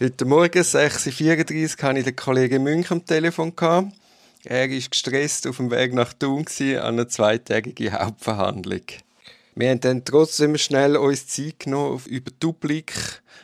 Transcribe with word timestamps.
Heute 0.00 0.24
Morgen, 0.24 0.58
6.34 0.58 1.22
Uhr, 1.22 1.82
hatte 1.82 1.98
ich 1.98 2.04
den 2.04 2.16
Kollegen 2.16 2.62
Münch 2.62 2.90
am 2.90 3.04
Telefon. 3.04 3.52
Er 4.42 4.60
war 4.60 4.68
gestresst 4.68 5.46
auf 5.46 5.58
dem 5.58 5.70
Weg 5.70 5.92
nach 5.92 6.14
Thun 6.14 6.46
an 6.60 6.78
einer 6.78 7.08
zweitägigen 7.08 7.92
Hauptverhandlung. 7.92 8.80
Wir 9.54 9.68
haben 9.68 9.80
dann 9.80 10.02
trotzdem 10.02 10.56
schnell 10.56 10.96
uns 10.96 11.26
Zeit 11.26 11.60
genommen, 11.60 12.00
über 12.06 12.30
die 12.30 12.40
Duplik 12.40 12.94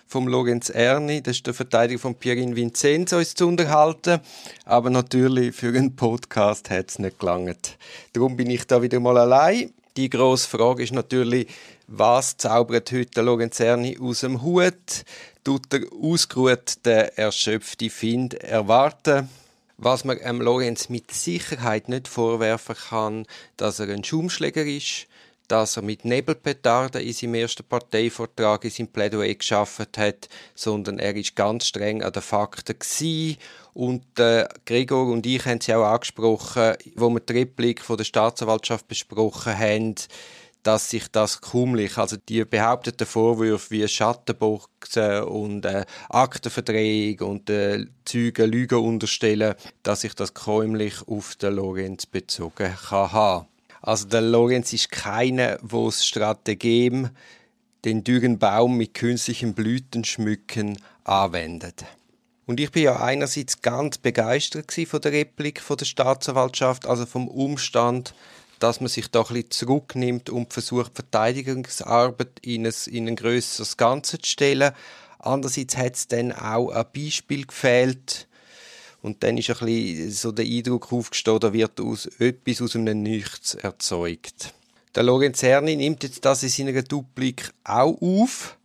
vom 0.07 0.27
Lorenz 0.27 0.71
Erni, 0.71 1.23
das 1.23 1.37
ist 1.37 1.47
der 1.47 1.53
Verteidiger 1.53 2.01
von 2.01 2.15
Pierin 2.15 2.57
Vincenzo, 2.57 3.19
uns 3.19 3.35
zu 3.35 3.47
unterhalten. 3.47 4.21
Aber 4.65 4.89
natürlich 4.89 5.55
für 5.55 5.69
einen 5.69 5.97
Podcast 5.97 6.71
hat 6.71 6.89
es 6.89 6.99
nicht 6.99 7.19
gelangt. 7.19 7.77
Darum 8.15 8.39
bin 8.39 8.49
ich 8.49 8.67
da 8.67 8.81
wieder 8.81 9.01
mal 9.01 9.19
allein. 9.19 9.75
Die 9.99 10.09
grosse 10.09 10.47
Frage 10.47 10.85
ist 10.85 10.93
natürlich, 10.93 11.49
was 11.89 12.37
zaubert 12.37 12.93
heute 12.93 13.21
Lorenz 13.21 13.59
Erni 13.59 13.99
aus 14.01 14.21
dem 14.21 14.43
Hut? 14.43 15.05
Tut 15.43 15.73
der 15.73 15.87
ausgeruhte, 15.93 17.19
erschöpfte 17.19 17.91
Find 17.91 18.35
erwarten? 18.35 19.29
Was 19.77 20.05
man 20.05 20.21
ähm, 20.23 20.41
Lorenz 20.41 20.89
mit 20.89 21.11
Sicherheit 21.11 21.89
nicht 21.89 22.07
vorwerfen 22.07 22.77
kann, 22.77 23.27
dass 23.57 23.81
er 23.81 23.89
ein 23.89 24.05
Schaumschläger 24.05 24.65
ist, 24.65 25.09
dass 25.49 25.77
er 25.77 25.83
mit 25.83 26.05
Nebelpetarden 26.05 27.01
in 27.01 27.13
seinem 27.13 27.35
ersten 27.35 27.65
Parteivortrag 27.65 28.65
in 28.65 28.71
seinem 28.71 28.89
Plädoyer 28.89 29.35
geschafft 29.35 29.99
hat, 29.99 30.29
sondern 30.55 30.99
er 30.99 31.17
ist 31.17 31.35
ganz 31.35 31.67
streng 31.67 32.03
an 32.03 32.13
den 32.13 32.23
Fakten 32.23 32.79
gewesen. 32.79 33.39
Und 33.75 34.19
äh, 34.19 34.47
Gregor 34.67 35.11
und 35.11 35.25
ich 35.27 35.45
haben 35.47 35.61
sie 35.61 35.75
auch 35.75 35.85
angesprochen, 35.85 36.75
wo 36.97 37.11
wir 37.11 37.21
die 37.21 37.33
Replik 37.33 37.81
von 37.81 37.97
der 37.97 38.05
Staatsanwaltschaft 38.05 38.87
besprochen 38.89 39.57
haben, 39.59 39.95
dass 40.63 40.91
sich 40.91 41.09
das 41.09 41.41
kaumlich, 41.41 41.97
also 41.97 42.17
die 42.29 42.45
behaupteten 42.45 43.07
Vorwürfe 43.07 43.71
wie 43.71 43.89
Schattenboxen 43.89 45.23
und 45.23 45.65
äh, 45.65 45.87
Aktenverdrehung 46.09 47.21
und 47.21 47.51
äh, 47.51 47.87
Zeugen 48.05 48.51
Lügen 48.51 48.79
unterstellen, 48.79 49.55
dass 49.83 50.03
sich 50.03 50.15
das 50.15 50.35
kaumlich 50.35 51.07
auf 51.07 51.37
den 51.37 51.55
Lorenz 51.55 52.07
bezogen 52.07 52.75
kann 52.89 53.13
haben. 53.13 53.47
Also 53.83 54.07
der 54.07 54.23
Lorenz 54.23 54.73
ist 54.73 54.91
keiner, 54.91 55.59
wo 55.63 55.87
das 55.87 56.07
Strategem 56.07 57.11
den 57.85 58.05
dürren 58.05 58.39
Baum 58.39 58.77
mit 58.77 58.95
künstlichen 58.95 59.55
Blüten 59.55 60.05
schmücken 60.05 60.79
anwendet. 61.05 61.85
Und 62.47 62.61
ich 62.61 62.71
bin 62.71 62.85
ja 62.85 63.01
einerseits 63.01 63.61
ganz 63.61 63.99
begeistert 63.99 64.73
von 64.73 65.01
der 65.01 65.13
Replik 65.13 65.61
von 65.61 65.77
der 65.77 65.85
Staatsanwaltschaft, 65.85 66.87
also 66.87 67.05
vom 67.05 67.29
Umstand, 67.29 68.15
dass 68.59 68.81
man 68.81 68.89
sich 68.89 69.11
da 69.11 69.21
ein 69.21 69.27
bisschen 69.27 69.51
zurücknimmt 69.51 70.31
und 70.31 70.53
versucht, 70.53 70.95
Verteidigungsarbeit 70.95 72.41
in 72.43 72.67
ein, 72.67 72.75
in 72.87 73.07
ein 73.07 73.17
grösseres 73.17 73.77
Ganze 73.77 74.19
zu 74.19 74.31
stellen. 74.31 74.73
Andererseits 75.19 75.77
hat 75.77 75.95
es 75.97 76.09
dann 76.09 76.33
auch 76.33 76.71
ein 76.71 76.87
Beispiel 76.95 77.47
gefehlt, 77.47 78.28
und 79.03 79.23
dann 79.23 79.39
ist 79.39 79.51
ein 79.51 79.67
bisschen 79.67 80.11
so 80.11 80.33
der 80.33 80.45
Eindruck 80.45 80.93
aufgestanden, 80.93 81.41
da 81.41 81.53
wird 81.53 81.81
aus, 81.81 82.07
etwas 82.19 82.63
aus 82.63 82.77
einem 82.77 83.03
Nichts 83.03 83.55
erzeugt. 83.55 84.53
Der 84.95 85.03
Lorenzerni 85.03 85.77
nimmt 85.77 86.03
jetzt 86.03 86.25
das 86.25 86.43
in 86.43 86.49
seiner 86.49 86.83
Duplik 86.83 87.53
auch 87.65 88.01
auf 88.01 88.59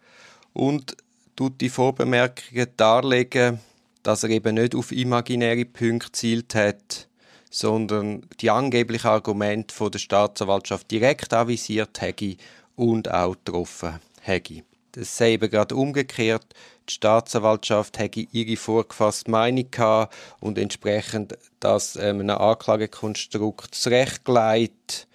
und 0.53 0.95
tut 1.35 1.61
die 1.61 1.69
Vorbemerkungen 1.69 2.67
darlegen, 2.77 3.59
dass 4.01 4.23
er 4.23 4.29
eben 4.29 4.55
nicht 4.55 4.75
auf 4.75 4.91
imaginäre 4.91 5.65
Punkte 5.65 6.11
zielt 6.11 6.55
hat, 6.55 7.07
sondern 7.49 8.25
die 8.41 8.49
angeblichen 8.49 9.07
Argumente 9.07 9.89
der 9.89 9.99
Staatsanwaltschaft 9.99 10.89
direkt 10.89 11.33
avisiert 11.33 12.01
hätte 12.01 12.35
und 12.75 13.11
auch 13.11 13.35
getroffen 13.35 13.99
hätte. 14.21 14.63
Das 14.94 15.17
sei 15.17 15.33
eben 15.33 15.49
gerade 15.49 15.75
umgekehrt. 15.75 16.45
Die 16.88 16.94
Staatsanwaltschaft 16.94 17.97
hätte 17.97 18.27
ihre 18.31 18.55
vorgefasste 18.58 19.31
Meinung 19.31 19.72
gehabt 19.72 20.16
und 20.39 20.59
entsprechend 20.59 21.35
das 21.59 21.95
ähm, 21.95 22.19
einem 22.19 22.38
Anklagekonstrukt 22.38 23.73
zurechtgelegt. 23.73 25.07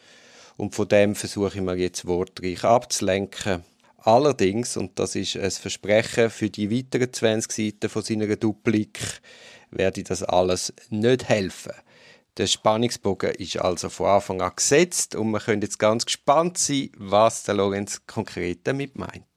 Und 0.56 0.74
von 0.74 0.88
dem 0.88 1.14
versuche 1.14 1.54
ich 1.54 1.60
mir 1.60 1.76
jetzt 1.76 2.06
wortreich 2.06 2.64
abzulenken. 2.64 3.62
Allerdings, 3.98 4.76
und 4.76 4.98
das 4.98 5.14
ist 5.14 5.36
ein 5.36 5.50
Versprechen 5.50 6.30
für 6.30 6.50
die 6.50 6.70
weiteren 6.72 7.12
20 7.12 7.52
Seiten 7.52 7.88
von 7.88 8.02
seiner 8.02 8.34
Duplik, 8.34 8.98
werde 9.70 10.02
das 10.02 10.24
alles 10.24 10.72
nicht 10.90 11.28
helfen. 11.28 11.74
Der 12.36 12.46
Spannungsbogen 12.48 13.34
ist 13.34 13.58
also 13.58 13.88
von 13.88 14.06
Anfang 14.06 14.40
an 14.40 14.52
gesetzt 14.56 15.14
und 15.14 15.30
wir 15.30 15.40
können 15.40 15.62
jetzt 15.62 15.78
ganz 15.78 16.04
gespannt 16.04 16.58
sein, 16.58 16.90
was 16.96 17.44
der 17.44 17.54
Lorenz 17.54 18.00
konkret 18.06 18.60
damit 18.64 18.96
meint. 18.96 19.27